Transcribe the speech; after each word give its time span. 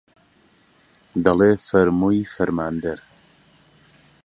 دەڵێ 1.25 1.51
فەرمووی 1.67 2.29
فەرماندەر 2.33 2.99